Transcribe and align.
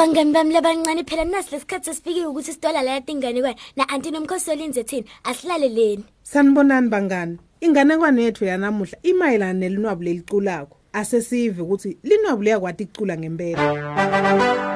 bangani 0.00 0.32
bami 0.32 0.54
labancane 0.54 1.04
phela 1.04 1.24
nasi 1.24 1.50
lesikhathi 1.52 1.84
sesifikile 1.84 2.26
ukuthi 2.26 2.52
sitola 2.52 2.82
la 2.82 2.90
yatingane 2.90 3.40
kwena 3.40 3.60
na 3.76 3.88
anti 3.88 4.10
nomkhosi 4.10 4.50
olinze 4.50 4.84
thina 4.84 5.06
asilale 5.24 5.68
leni 5.68 6.04
Sanibonani 6.22 6.88
bangani. 6.88 7.38
Inganekwane 7.60 8.22
yethu 8.22 8.44
yanamuhla 8.44 8.98
imayelana 9.02 9.52
nelinwabu 9.52 10.02
leliculako. 10.02 10.76
Asesive 10.92 11.62
ukuthi 11.62 11.98
linwabu 12.02 12.42
liyakwati 12.42 12.82
icula 12.82 13.16
ngempela. 13.16 14.69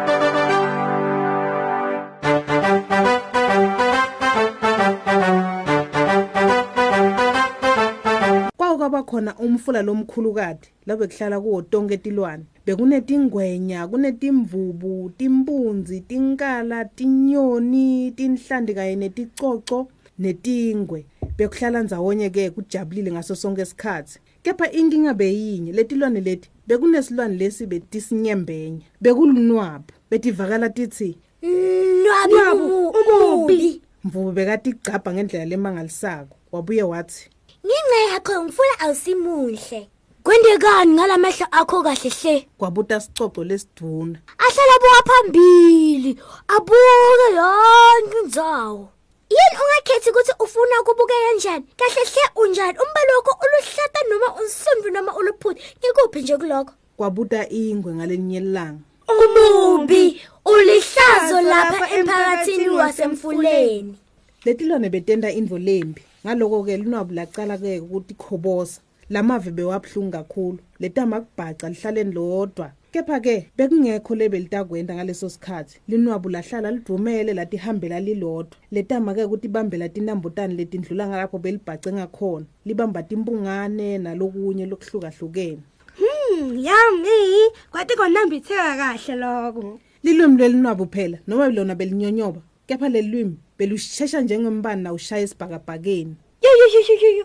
Khona 9.25 9.37
umfula 9.39 9.83
lomkhulukade 9.83 10.69
labe 10.87 11.07
kuhlala 11.07 11.41
kuwo 11.41 11.63
tonke 11.63 11.97
tilwane. 11.97 12.45
Bekunetingwenya, 12.67 13.89
kunetimvubu, 13.89 15.13
timpunzi, 15.17 16.01
tinkala, 16.01 16.85
tinyoni, 16.85 18.11
tinhlandi 18.11 18.75
kanye 18.75 18.97
neticoco 18.97 19.89
netingwe. 20.19 21.07
Bekuhlala 21.39 21.83
ndzawonye 21.83 22.31
ke 22.31 22.51
kujabulile 22.51 23.13
ngaso 23.13 23.35
sonke 23.35 23.63
isikhathi. 23.63 24.19
Kepha 24.43 24.73
inkinga 24.73 25.15
beyinye 25.15 25.73
letilwane 25.73 26.21
leti 26.21 26.51
bekunesilwane 26.67 27.37
lesi 27.37 27.67
betisinyembenya. 27.67 28.85
Bekulunwabu 29.01 29.93
betivakala 30.11 30.69
tithi 30.69 31.19
nwabu 31.43 32.89
umubi 32.89 33.81
mvubu 34.05 34.33
bekatigcabha 34.33 35.13
ngendlela 35.15 35.45
lemangalisako. 35.45 36.37
Wabuye 36.53 36.83
wathi 36.83 37.31
ngenxa 37.67 37.99
yakho 38.13 38.45
ngifuna 38.45 38.75
awusimuhle 38.81 39.81
kwendekani 40.25 40.93
ngalamehlo 40.93 41.47
akho 41.51 41.83
kahle 41.83 42.11
hle? 42.11 42.49
Kwabuta 42.59 43.01
sicoco 43.01 43.45
lesiduna. 43.45 44.19
ahlala 44.45 44.75
buka 44.83 45.01
phambili 45.09 46.13
abuke 46.49 47.27
yonke 47.39 48.19
indzawo. 48.23 48.89
Yini 49.31 49.57
ungakhethi 49.63 50.11
ukuthi 50.11 50.33
ufuna 50.45 50.81
ukubuka 50.81 51.15
kanjani 51.25 51.65
kahle 51.77 52.03
hle 52.13 52.23
unjani? 52.37 52.79
Umbala 52.79 53.13
wakho 53.17 53.33
uluhlata 53.45 54.01
noma 54.11 54.29
unsundu 54.41 54.91
noma 54.91 55.17
uluphuthu 55.17 55.63
ngikuphi 55.79 56.23
nje 56.23 56.37
kulokho? 56.37 56.73
Kwabuta 56.97 57.49
ingwe 57.49 57.95
ngalenye 57.95 58.37
ilanga. 58.37 58.81
umubi 59.09 60.21
ulihlazo 60.45 61.41
lapha 61.41 61.91
emphakathini 61.91 62.69
wasemfuleni. 62.69 63.99
Letilwane 64.45 64.89
betenta 64.89 65.31
indvo 65.31 65.59
lembi. 65.59 66.03
Ngaloko 66.25 66.65
ke 66.65 66.77
linwabu 66.77 67.15
lacala 67.15 67.59
ke 67.59 67.81
ukuthi 67.81 68.15
khobosa. 68.15 68.81
Lamave 69.11 69.51
bewabhlungu 69.51 70.11
kakhulu. 70.11 70.59
Letama 70.81 71.21
kubhaca 71.21 71.69
lihlaleni 71.69 72.13
lodwa. 72.13 72.73
Kepha 72.93 73.21
ke 73.21 73.51
bekungekho 73.57 74.15
lebelitakwenda 74.15 74.95
ngaleso 74.95 75.29
sikhathi. 75.29 75.81
Linwabu 75.89 76.29
lahlala 76.29 76.71
livumele 76.71 77.35
latihambela 77.35 78.01
lilodwa. 78.01 78.57
Letama 78.73 79.15
ke 79.15 79.25
ukuthi 79.25 79.49
bambela 79.49 79.89
tinambutane 79.89 80.55
letindlula 80.55 81.09
ngalapho 81.09 81.39
belibhace 81.39 81.93
ngakhona. 81.93 82.47
Libamba 82.65 83.03
timpungane 83.03 83.99
nalokunye 83.99 84.67
lokuhlukahlukene. 84.67 85.61
Hmm, 85.99 86.57
yami. 86.57 87.53
Kwathi 87.71 87.97
konambitheka 87.97 88.77
kahle 88.77 89.17
lokho. 89.17 89.81
Lilwimi 90.03 90.39
lelinwabu 90.39 90.87
phela 90.87 91.19
noma 91.27 91.49
lona 91.49 91.75
belinyonyoba. 91.75 92.41
Kepha 92.67 92.89
lelwimi 92.89 93.37
belushesha 93.59 94.21
njengembani 94.21 94.83
nawushaya 94.83 95.23
isibhakabhakeni. 95.23 96.17
yo 96.43 96.51
yo 96.61 96.67
yo 96.75 96.81
yo 96.89 96.97
yo 97.01 97.11
yo 97.19 97.25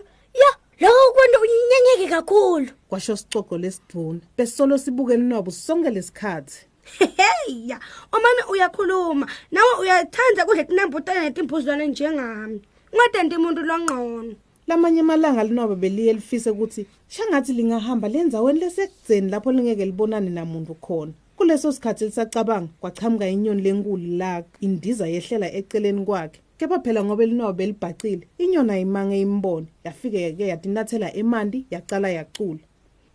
yo 0.80 0.88
lokho 0.88 1.12
kwento 1.12 1.38
unyenyeke 1.40 2.14
kakhulu 2.14 2.70
kwasho 2.88 3.16
sicoco 3.16 3.58
lesiduna 3.58 4.20
besolo 4.36 4.78
sibuke 4.78 5.16
linwabu 5.16 5.50
sonke 5.50 5.90
lesikhathi 5.90 6.66
Hey 6.98 7.68
ya, 7.68 7.80
omane 8.12 8.42
uyakhuluma. 8.50 9.26
Nawe 9.50 9.72
uyathanda 9.80 10.44
kudle 10.44 10.64
tinambutane 10.64 11.20
netimpuzwane 11.20 11.86
njengami. 11.86 12.60
Ngadenti 12.94 13.36
umuntu 13.36 13.62
longqono. 13.62 14.34
lamanye 14.70 15.00
amalanga 15.00 15.44
linwabu 15.44 15.76
beliye 15.76 16.12
lifise 16.12 16.50
ukuthi 16.50 16.86
shangathi 17.08 17.52
lingahamba 17.52 18.08
lenzaweni 18.08 18.60
lesekudzeni 18.60 19.30
lapho 19.30 19.52
lingeke 19.52 19.84
libonane 19.84 20.30
namuntu 20.30 20.74
khona 20.74 21.12
kuleso 21.40 21.72
sikhathi 21.72 22.04
lisacabanga 22.04 22.68
kwachamuka 22.80 23.28
inyoni 23.28 23.62
lenkulu 23.62 24.16
la 24.18 24.44
indiza 24.60 25.06
yehlela 25.08 25.52
eceleni 25.52 26.04
kwakhe. 26.04 26.40
Kepha 26.58 26.78
phela 26.84 27.04
ngoba 27.04 27.24
linwabu 27.24 27.58
belibhacile 27.58 28.28
inyoni 28.38 28.72
ayimange 28.72 29.20
imbone 29.20 29.66
yafike-ke 29.84 30.48
yatinathela 30.52 31.14
emanti 31.14 31.66
yacala 31.70 32.08
yacula. 32.10 32.60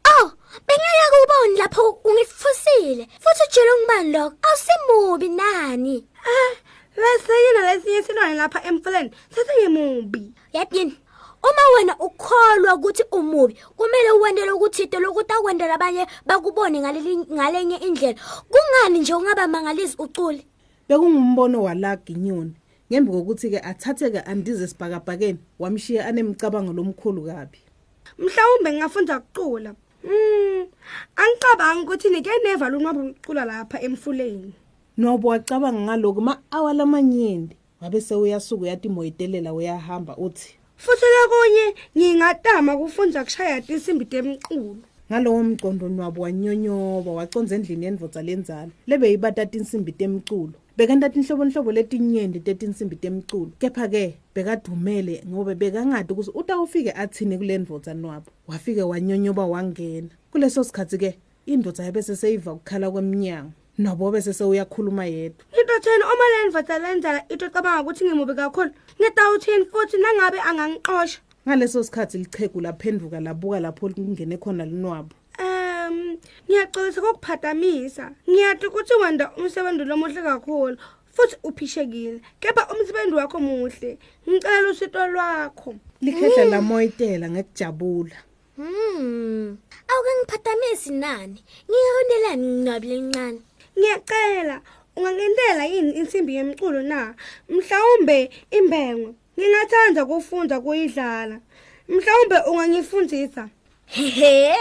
Oh 0.09 0.27
bengeke 0.67 1.07
kuboni 1.13 1.57
lapho 1.57 1.99
ungifusile 2.03 3.07
futhi 3.23 3.43
utshela 3.47 3.71
ngibani 3.77 4.11
lokho? 4.13 4.35
Awusimubi 4.47 5.29
nani? 5.29 5.95
Eh, 6.29 6.57
lesinye 6.97 7.61
lesinye 7.67 8.03
silwane 8.03 8.35
lapha 8.35 8.63
emfuleni 8.67 9.11
sesingemubi. 9.33 10.33
yatini 10.53 10.97
uma 11.47 11.63
wena 11.75 11.93
ukholwa 11.99 12.75
ukuthi 12.75 13.03
umubi 13.11 13.53
kumele 13.77 14.11
uwendele 14.11 14.51
ukuthide 14.51 14.99
lokuthi 14.99 15.33
akwendela 15.33 15.75
abanye 15.75 16.03
bakubone 16.25 16.77
ngalenye 16.81 17.77
indlela 17.87 18.19
kungani 18.51 18.99
nje 18.99 19.13
ungaba 19.13 19.47
mangalisi 19.47 19.95
ucule 19.99 20.41
bekungumbono 20.89 21.63
walaga 21.63 22.09
inyoni 22.13 22.53
ngembi 22.89 23.11
kokuthi-ke 23.11 23.59
athathe-ke 23.59 24.19
andize 24.29 24.63
esibhakabhakeni 24.63 25.39
wamshiya 25.59 26.07
anemcabango 26.07 26.73
lomkhulu 26.73 27.21
kabi 27.29 27.59
Mhlawumbe 28.17 28.71
ngingafunda 28.71 29.17
ukucula. 29.17 29.75
Hmm, 30.03 30.65
angicabangi 31.15 31.81
ukuthi 31.83 32.09
nike 32.09 32.29
neva 32.43 32.69
lunwabu 32.69 33.01
ukucula 33.09 33.45
lapha 33.45 33.81
emfuleni. 33.81 34.53
nobo 34.97 35.27
wacabanga 35.27 35.81
ngalokhu 35.81 36.21
ma-awa 36.21 36.73
lamanyenti 36.73 37.57
wabe 37.81 38.01
sewuyasuka 38.01 38.63
uyatimoyitelela 38.63 39.53
uyahamba 39.53 40.17
uthi 40.17 40.55
Futhi 40.77 41.05
lokunye 41.15 41.65
ngingatama 41.97 42.77
kufunda 42.77 43.23
kushaya 43.23 43.61
tinsimbi 43.61 44.05
temculo. 44.05 44.77
ngalowo 45.09 45.43
mcondo 45.43 45.89
nwabo 45.89 46.21
wanyonyoba 46.21 47.11
waconza 47.11 47.55
endlini 47.55 47.85
yendvodza 47.85 48.21
lenzalo. 48.21 48.71
Lebeyibata 48.87 49.45
tinsimbi 49.45 49.91
temculo. 49.91 50.53
Bekenta 50.77 51.09
tinhlobonhlobo 51.09 51.71
letinyenti 51.71 52.39
tetinsimbi 52.39 52.95
temculo. 52.95 53.51
Kepha-ke 53.59 54.15
bekadumele 54.35 55.23
ngobe 55.29 55.55
bekangadi 55.55 56.13
ukuthi 56.13 56.31
utawufike 56.33 56.91
athini 56.91 57.37
kule 57.37 57.57
ndvodza 57.57 57.93
nwabo 57.93 58.31
wafike 58.47 58.81
wanyonyoba 58.81 59.45
wangena. 59.45 60.09
Kuleso 60.31 60.63
sikhathi-ke 60.63 61.17
indvodza 61.45 61.83
yabese 61.83 62.15
seyiva 62.15 62.55
kukhala 62.55 62.91
kwemnyango. 62.91 63.51
Nabo 63.77 64.11
bese 64.11 64.33
sewuyakhuluma 64.33 65.05
yedwa 65.05 65.45
Ngitotheni 65.53 66.03
uma 66.03 66.25
le 66.31 66.47
ndvodza 66.47 66.79
lenzala 66.79 67.25
itocabanga 67.29 67.81
ukuthi 67.81 68.05
ngimubi 68.05 68.33
kakhulu. 68.35 68.71
Ngitawuthini 69.01 69.65
futhi 69.65 69.97
nangabe 69.97 70.39
angangixosha. 70.39 71.19
ngaleso 71.47 71.83
sikhathi 71.83 72.17
lichegu 72.17 72.61
laphenduka 72.61 73.19
labuka 73.19 73.59
lapho 73.59 73.89
kungene 73.89 74.37
khona 74.37 74.65
linwabo 74.65 75.15
Um, 75.37 76.17
ngiyaxolisa 76.49 77.01
kokuphatamisa. 77.01 78.11
Ngiyathi 78.29 78.67
ukuthi 78.67 78.93
wenda 79.01 79.31
umsebenzi 79.37 79.83
lomuhle 79.85 80.21
kakhulu 80.21 80.77
futhi 81.13 81.35
uphishekile. 81.43 82.21
Kepha 82.39 82.67
umsebenzi 82.73 83.15
wakho 83.15 83.39
muhle. 83.39 83.97
Ngicela 84.29 84.69
usito 84.69 85.07
lwakho. 85.07 85.75
likhehla 86.01 86.45
lamoyitela 86.45 87.29
ngekujabula 87.29 88.15
Hmm. 88.57 89.57
Awuke 89.87 90.11
ngiphathamisi 90.17 90.91
nani? 90.91 91.43
Ngiyondelani 91.69 92.47
nginabi 92.47 92.87
lencane. 92.87 93.39
Ngiyacela 93.77 94.61
ungangentela 94.95 95.65
yini 95.65 95.91
insimbi 95.91 96.35
yemculo 96.35 96.81
na? 96.81 97.15
Mhlawumbe 97.49 98.29
imbengwe. 98.51 99.13
Ngingathanda 99.37 100.05
kufunda 100.05 100.59
kuyidlala. 100.59 101.39
Mhlawumbe 101.89 102.37
ungangifundisa. 102.49 103.49
Hehe. 103.85 104.55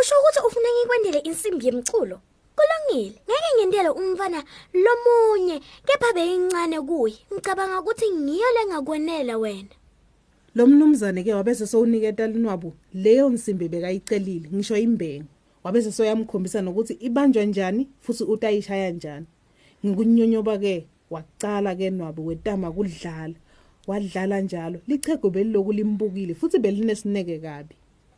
Usho 0.00 0.14
ukuthi 0.20 0.40
ufuna 0.46 0.68
ngikwendele 0.72 1.18
insimbi 1.18 1.66
yemculo? 1.66 2.20
Kulungile. 2.56 3.18
Ngeke 3.26 3.50
ngendele 3.56 3.88
umfana 3.88 4.44
lomunye 4.72 5.60
kepha 5.86 6.12
beyincane 6.14 6.80
kuye. 6.80 7.18
Ngicabanga 7.32 7.80
ukuthi 7.80 8.10
ngiyo 8.10 8.48
lengakwenela 8.56 9.38
wena. 9.38 9.74
lo 10.54 10.66
mnumzane-ke 10.66 11.34
wabese 11.34 11.66
sowuniketa 11.66 12.26
linwabo 12.26 12.72
leyo 12.94 13.30
nsimbi 13.30 13.68
bekayicelile 13.68 14.48
ngisho 14.54 14.76
imbengu 14.76 15.28
wabese 15.68 15.92
soyamkhombisa 15.92 16.62
nokuthi 16.62 16.92
ibanjwa 16.92 17.44
njani 17.44 17.88
futhi 18.00 18.24
utayishaya 18.24 18.90
njani 18.90 19.26
ngikunyonyoba-ke 19.86 20.86
wacala-ke 21.10 21.90
nwabo 21.90 22.24
wetama 22.24 22.72
kudlala 22.72 23.34
wadlala 23.86 24.40
njalo 24.40 24.78
lichego 24.88 25.30
beliloku 25.30 25.72
limbukile 25.72 26.34
futhi 26.34 26.58
belinesineke 26.58 27.38
kabi 27.38 27.74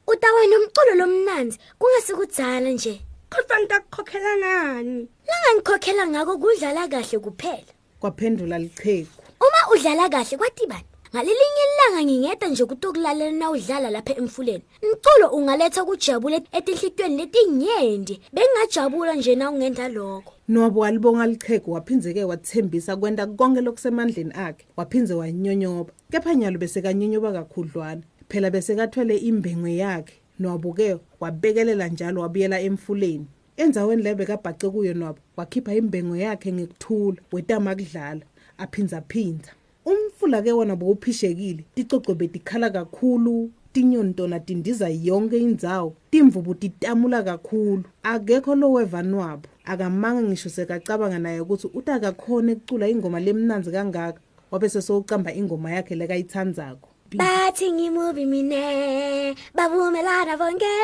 Utawena 0.07 0.57
umculo 0.59 0.95
lomnanzi 0.95 1.59
kungasikudzala 1.79 2.71
nje. 2.71 3.01
Kodwa 3.31 3.61
ngitakukhokhela 3.61 4.37
ngani? 4.39 5.09
Langangikhokhela 5.29 6.07
ngako 6.07 6.39
kudlala 6.39 6.89
kahle 6.89 7.19
kuphela. 7.19 7.73
kwaphendula 8.01 8.59
lichegu 8.59 9.23
Uma 9.45 9.61
udlala 9.73 10.09
kahle 10.09 10.37
kwathi 10.39 10.67
bani? 10.67 10.90
Ngalelinye 11.15 11.63
ilanga 11.67 12.05
ngingeda 12.05 12.49
nje 12.49 12.65
kutokulalela 12.65 13.31
na 13.31 13.51
udlala 13.51 13.91
lapha 13.91 14.17
emfuleni. 14.17 14.63
Umculo 14.83 15.27
ungaletha 15.37 15.85
kujabule 15.85 16.43
etinhlitweni 16.53 17.17
letinyenti. 17.17 18.21
Bengajabula 18.33 19.15
nje 19.15 19.35
na 19.35 19.51
ungenda 19.51 19.89
lokho. 19.89 20.33
Nwabo 20.49 20.81
walibonga 20.81 21.27
lichegu 21.27 21.73
waphinzeke 21.73 22.25
wathembisa 22.25 22.97
kwenta 22.97 23.27
konke 23.27 23.61
lokusemandleni 23.61 24.33
akhe. 24.35 24.67
Waphinze 24.77 25.15
wanyonyoba 25.15 25.93
kepha 26.13 26.35
nyalo 26.35 26.59
bese 26.59 26.83
kanyonyoba 26.83 27.33
kakhudlwana. 27.33 28.03
Phela 28.29 28.51
bese 28.51 28.75
kathwele 28.77 29.17
imbengwe 29.17 29.77
yakhe. 29.77 30.15
Nwabo 30.39 30.73
ke 30.73 30.97
wabekelela 31.21 31.89
njalo 31.89 32.21
wabuyela 32.21 32.61
emfuleni. 32.61 33.27
Enzaweni 33.57 34.03
lebe 34.03 34.27
kabhace 34.27 34.71
kuyo 34.71 34.95
Nwabo 34.95 35.19
wakhipha 35.37 35.75
imbengwe 35.75 36.19
yakhe 36.21 36.53
ngekuthula 36.53 37.17
wetama 37.33 37.75
kudlala. 37.75 38.21
Aphinza 38.59 39.01
phinza 39.09 39.53
umfula 39.85 40.43
ke 40.43 40.53
wona 40.53 40.77
bowuphishekile. 40.77 41.65
Ticoco 41.75 42.15
betikhala 42.15 42.71
kakhulu 42.71 43.51
tinyoni 43.73 44.15
tona 44.15 44.41
tindiza 44.41 44.89
yonke 44.89 45.39
indzawo 45.39 45.95
timvubu 46.11 46.55
titamula 46.55 47.23
kakhulu. 47.23 47.85
Akekho 48.03 48.55
loweva 48.55 49.03
nwabo. 49.03 49.49
Akamanga 49.65 50.23
ngisho 50.23 50.49
sekacabanga 50.49 51.19
naye 51.19 51.41
ukuthi 51.41 51.71
utakakhona 51.75 52.53
ekucula 52.53 52.89
ingoma 52.89 53.21
lemnanzi 53.21 53.71
kangaka 53.71 54.21
wabe 54.51 54.69
sesowucamba 54.69 55.31
ingoma 55.33 55.71
yakhe 55.71 55.95
lekayitsandzako 55.95 56.89
bathi 57.15 57.73
ngimubi 57.73 58.27
mine 58.27 59.35
bavumelana 59.55 60.37
bonke 60.41 60.75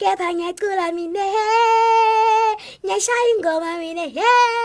kepha 0.00 0.28
ngiyacula 0.34 0.92
mine 0.92 1.26
ngiyashaya 2.84 3.28
ingoma 3.32 3.78
mine 3.80 4.08
he 4.16 4.57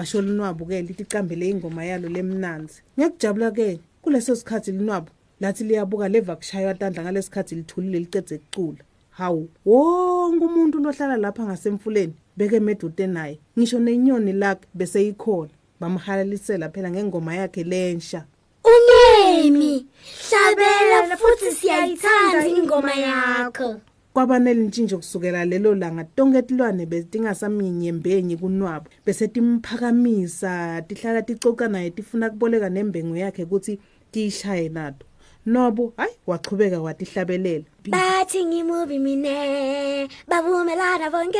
kwasho 0.00 0.20
linwabo 0.22 0.64
ke 0.64 0.82
liticambele 0.82 1.48
ingoma 1.48 1.84
yalo 1.84 2.08
lemnanzi. 2.08 2.82
Ngiyakujabula 2.96 3.50
ke 3.50 3.80
kuleso 4.02 4.36
sikhathi 4.36 4.72
linwabo 4.72 5.10
lathi 5.40 5.64
liyabuka 5.64 6.08
leva 6.08 6.36
kushaywa 6.36 6.74
tandla 6.74 7.02
ngalesikhathi 7.02 7.54
lithulile 7.54 7.98
licedze 7.98 8.38
kucula 8.38 8.78
hawu 9.10 9.48
wonke 9.66 10.44
umuntu 10.44 10.78
lohlala 10.78 11.16
lapha 11.16 11.44
ngasemfuleni 11.44 12.14
beke 12.36 12.60
medude 12.60 13.06
naye. 13.06 13.38
Ngisho 13.58 13.78
nenyoni 13.78 14.32
lakhe 14.32 14.68
bese 14.74 15.08
ikhona 15.08 15.50
bamhalalisela 15.80 16.68
phela 16.68 16.90
ngengoma 16.90 17.34
yakhe 17.34 17.64
lensha. 17.64 18.24
Ungemi 18.64 19.86
hlabela 20.30 21.16
futhi 21.16 21.52
siyayithanda 21.52 22.46
ingoma 22.48 22.94
yakho. 22.94 23.80
Kwabanele 24.12 24.62
ntshintsho 24.62 24.96
kusukela 24.96 25.44
lelo 25.44 25.74
langa 25.74 26.04
tonke 26.04 26.42
tilwane 26.42 26.86
betingasaminyembenyi 26.86 28.36
kunwabo. 28.36 28.86
Bese 29.06 29.28
timphakamisa 29.28 30.82
tihlala 30.82 31.22
ticoca 31.22 31.68
naye 31.68 31.90
tifuna 31.90 32.30
kuboleka 32.30 32.68
nembengo 32.68 33.16
yakhe 33.16 33.44
ukuthi 33.44 33.78
tiyishaye 34.10 34.68
nato. 34.68 35.06
Nobo 35.46 35.92
hayi 35.96 36.12
wachubeka 36.26 36.80
watihlabelela. 36.80 37.64
Bathi 37.88 38.44
ngimubi 38.44 38.98
mine 38.98 40.08
bavumelana 40.28 41.10
bonke. 41.10 41.38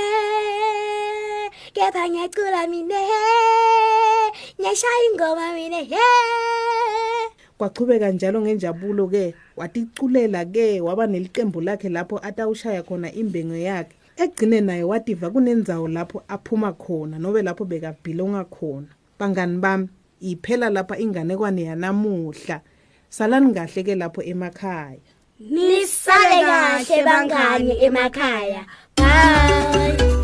Kepha 1.74 2.08
ngiyacula 2.08 2.66
mine 2.66 2.94
ngiyashaya 4.60 5.04
ingoma 5.12 5.52
mine 5.54 5.84
he. 5.84 5.96
Kwachubeka 7.58 8.10
njalo 8.10 8.40
ngenjabulo 8.40 9.06
ke 9.60 9.84
waticulela 9.90 10.44
ke 10.44 10.80
waba 10.80 11.06
neliqembu 11.06 11.60
lakhe 11.60 11.88
lapho 11.88 12.18
atawushaya 12.22 12.82
khona 12.82 13.12
imbengo 13.12 13.56
yakhe. 13.56 13.94
Egcine 14.16 14.60
naye 14.60 14.82
wativa 14.82 15.30
kunendzawo 15.30 15.88
lapho 15.88 16.22
aphuma 16.28 16.72
khona 16.72 17.18
nobe 17.18 17.42
lapho 17.42 17.64
bekabhilonga 17.64 18.44
khona. 18.44 18.88
Bangani 19.18 19.58
bami 19.60 19.88
iphela 20.20 20.70
lapha 20.70 20.98
inganekwane 20.98 21.62
yanamuhla. 21.62 22.60
Salani 23.10 23.54
kahle 23.54 23.82
ke 23.84 23.94
lapho 23.94 24.22
emakhaya. 24.22 25.00
Nisale 25.40 26.40
kahle 26.42 27.04
bangani 27.04 27.84
emakhaya. 27.84 28.64
Bye. 28.96 30.19